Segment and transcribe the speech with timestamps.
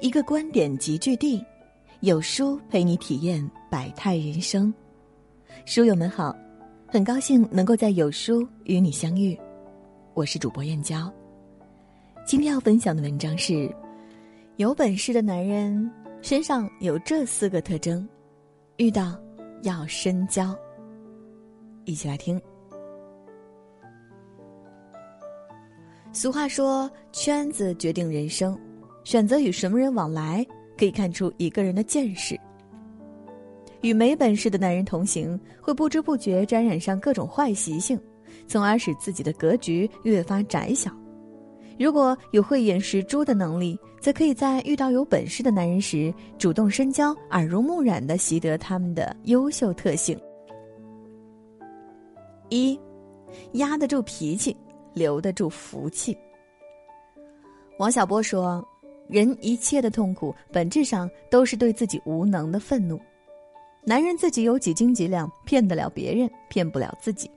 [0.00, 1.42] 一个观点集聚地，
[2.00, 4.72] 有书陪你体验百态人生。
[5.64, 6.34] 书友们好，
[6.86, 9.38] 很高兴能够在有书与你相遇，
[10.12, 11.10] 我是主播燕娇。
[12.26, 13.72] 今天要分享的文章是：
[14.56, 15.90] 有本事的男人
[16.22, 18.06] 身上有这四个特征，
[18.76, 19.16] 遇到
[19.62, 20.54] 要深交。
[21.84, 22.40] 一起来听。
[26.12, 28.58] 俗话说：“圈子决定人生。”
[29.04, 30.44] 选择与什么人往来，
[30.76, 32.38] 可以看出一个人的见识。
[33.82, 38.00] 与没本事的男人同行，会不知不觉沾染上各种坏习性，
[38.48, 40.90] 从而使自己的格局越发窄小。
[41.78, 50.18] 如果有慧眼识珠的能力，则可以在遇到有本事的男人时，主动深交，耳濡目染的习得他们的优秀特性。
[52.48, 52.78] 一，
[53.52, 54.56] 压得住脾气，
[54.94, 56.16] 留得住福气。
[57.78, 58.66] 王小波说。
[59.08, 63.00] 人一切的痛苦，本质上都是对自己无能的愤怒。
[63.84, 67.30] 男人自己有几斤几两，骗得了别人，骗不了自己。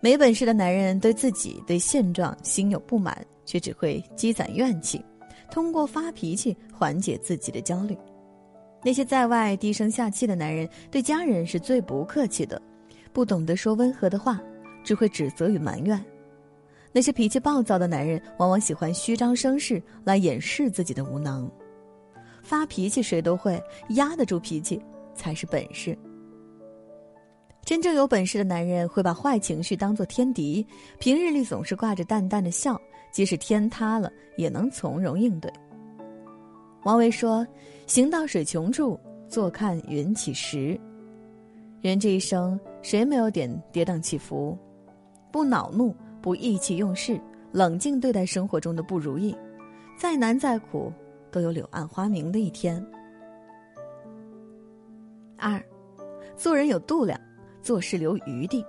[0.00, 5.04] 没本事的男人对自己对现状心有不满，却只会积攒怨气，
[5.50, 7.98] 通过发脾气缓解自己的焦虑。
[8.82, 12.62] 那些在外低声下气的男人，对家人是最不客气的，
[13.12, 14.40] 不懂得说温和的话，
[14.82, 16.02] 只会指责与埋怨。
[16.92, 21.50] 那些脾气暴躁的男人，往往喜欢虚张声势来掩饰自己的无能。
[22.42, 24.80] 发脾气谁都会，压得住脾气
[25.14, 25.96] 才是本事。
[27.62, 30.66] 真正有本事的男人会把坏情绪当作天敌，
[30.98, 32.80] 平日里总是挂着淡淡的笑，
[33.12, 35.52] 即使天塌了也能从容应对。
[36.84, 37.46] 王维说
[37.86, 40.80] ：“行到水穷处，坐看云起时。”
[41.82, 44.58] 人这一生，谁没有点跌宕起伏？
[45.30, 45.94] 不恼怒。
[46.20, 47.20] 不意气用事，
[47.52, 49.36] 冷静对待生活中的不如意，
[49.96, 50.92] 再难再苦，
[51.30, 52.84] 都有柳暗花明的一天。
[55.36, 55.62] 二，
[56.36, 57.18] 做人有度量，
[57.62, 58.64] 做事留余地。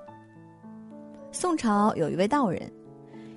[1.32, 2.72] 宋朝有一位道人，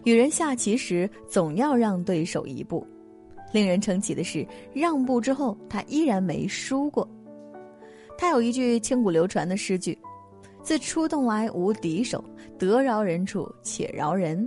[0.04, 2.86] 与人下棋时总要让对手一步，
[3.52, 7.08] 令人称奇的是，让步之后他依然没输过。
[8.16, 9.98] 他有一句千古流传的诗句。
[10.62, 12.24] 自出洞来无敌手，
[12.64, 14.46] 得饶人处且饶人。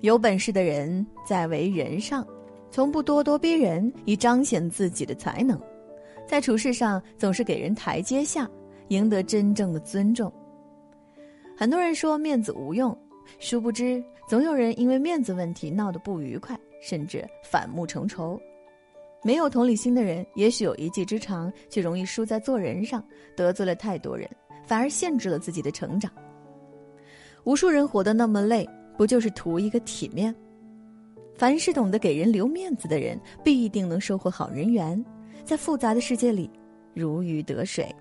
[0.00, 2.26] 有本事的人在为人上，
[2.70, 5.58] 从不咄咄逼人，以彰显自己的才能；
[6.26, 8.48] 在处事上总是给人台阶下，
[8.88, 10.32] 赢得真正的尊重。
[11.56, 12.96] 很多人说面子无用，
[13.38, 18.40] 殊不知总有人因为面子问题闹得不愉快，甚至反目成仇。
[19.22, 23.04] 没有同理心的人，也许有一技之长，却容易输在做人上，
[23.36, 24.26] 得罪了太多人。
[24.64, 26.10] 反而限制了自己的成长。
[27.44, 30.34] 无数人活得那么累，不就是图一个体面？
[31.34, 35.02] 凡是懂得给人留面子的人，必定能收获好人缘，
[35.44, 36.50] 在复杂的世界里
[36.92, 37.94] 如鱼得水。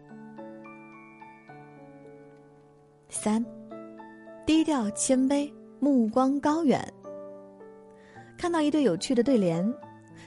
[3.08, 3.44] 三，
[4.46, 6.86] 低调谦卑，目光高远。
[8.38, 9.74] 看到一对有趣的对联：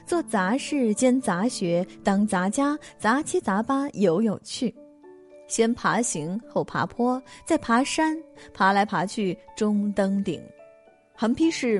[0.05, 4.73] 做杂事兼杂学，当杂家，杂七杂八有有趣。
[5.53, 8.17] 先爬行，后爬坡，再爬山，
[8.55, 10.41] 爬来爬去终登顶。
[11.13, 11.79] 横批是：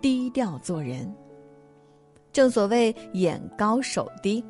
[0.00, 1.12] 低调做人。
[2.32, 4.44] 正所谓眼高手低，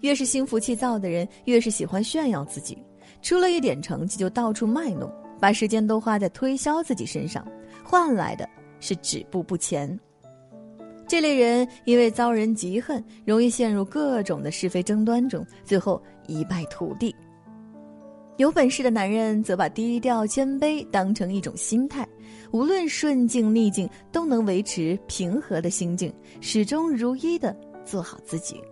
[0.00, 2.82] 越是心浮气躁的人，越是喜欢炫耀自己，
[3.20, 7.46] 出了一点成绩就到处卖弄，把时间都花在推销自己身上，
[7.84, 8.48] 换来的
[8.80, 10.00] 是止步不前。
[11.06, 17.14] 这类人因为遭人嫉恨，容易陷入各种的是非争端中，最后一败涂地。
[18.38, 22.06] 有本事的男人则把低调谦卑当成一种心态，
[22.52, 27.54] 无论顺境逆境都能维持平和的心境，始终如一的
[27.84, 28.62] 做好自己。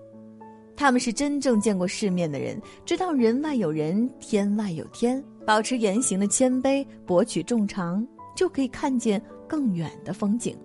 [0.76, 5.22] 他们是真正见过世面的人，知道人外有人，天外有天。
[5.44, 8.06] 保持言行的谦卑，博取众长，
[8.36, 10.56] 就可以看见更远的风景。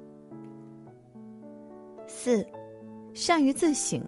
[2.06, 2.46] 四，
[3.16, 4.00] 善于自省，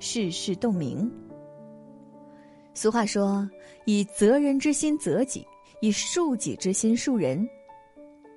[0.00, 1.10] 事事洞明。
[2.74, 3.48] 俗话说
[3.86, 5.46] ：“以责人之心责己，
[5.80, 7.48] 以恕己之心恕人。”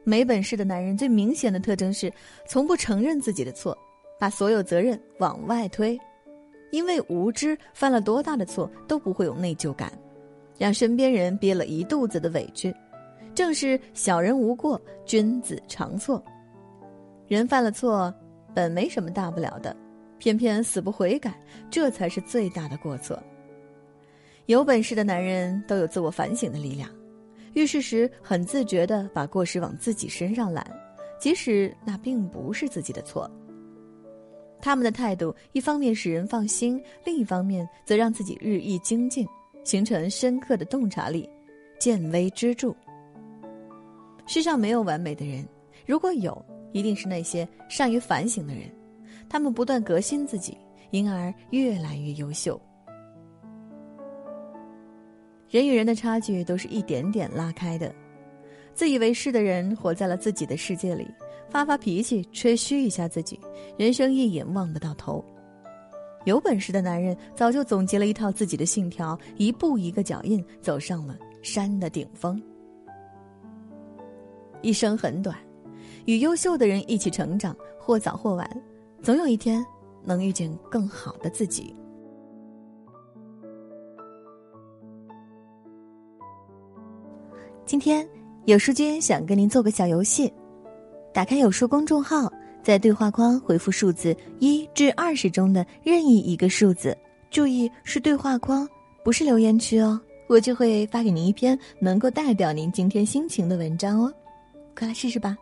[0.06, 2.12] 没本事的男人最明显的特征是，
[2.48, 3.78] 从不承认自己的错，
[4.18, 6.00] 把所有责任往外推。
[6.72, 9.92] 因为无知，犯了多大的错都不会有内疚感，
[10.58, 12.74] 让身边人憋了一肚子的委屈。
[13.34, 16.24] 正是小人无过，君子常错。
[17.28, 18.14] 人犯了错，
[18.54, 19.76] 本没什么大不了的，
[20.18, 21.34] 偏偏死不悔改，
[21.70, 23.22] 这才是最大的过错。
[24.48, 26.90] 有本事的男人都有自我反省的力量，
[27.54, 30.66] 遇事时很自觉地把过失往自己身上揽，
[31.20, 33.30] 即使那并不是自己的错。
[34.62, 39.28] 他们的态度一方面使人放心，另一方面则让自己日益精进，
[39.66, 41.30] 形成深刻的洞察力，
[41.78, 42.74] 见微知著。
[44.26, 45.46] 世上没有完美的人，
[45.86, 46.42] 如果有，
[46.72, 48.64] 一定是那些善于反省的人，
[49.28, 50.58] 他们不断革新自己，
[50.92, 52.58] 因而越来越优秀。
[55.50, 57.94] 人与人的差距都是一点点拉开的，
[58.74, 61.08] 自以为是的人活在了自己的世界里。
[61.50, 63.40] 发发脾气，吹嘘一下自己，
[63.78, 65.24] 人生一眼望不到头。
[66.26, 72.42] 有本事的男人早就总结了一套自己的信条，一步一个脚印走上了山的顶峰。
[74.62, 75.38] 一生很短，
[76.06, 78.62] 与优秀的人一起成长，或早或晚，
[79.02, 79.66] 总有一天
[80.04, 81.74] 能遇见更好的自己。
[87.68, 88.08] 今天
[88.46, 90.32] 有书君想跟您做个小游戏。
[91.14, 92.32] 打开有书公众号，
[92.64, 96.98] 在对话框回复数字一至二十中的任意一个数字，
[97.30, 98.66] 注意是对话框，
[99.04, 100.00] 不是留言区哦。
[100.28, 104.14] 我就会发给您一篇能够代表您今天心情的文章哦，
[104.74, 105.38] 快来试试吧。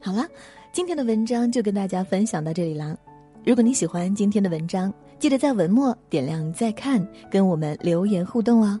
[0.00, 0.26] 好了，
[0.72, 2.96] 今天的文章就跟大家分享到这里啦。
[3.44, 8.80] 如果你喜欢今天的文章，记得在文末点亮再看，跟我们留言互动哦。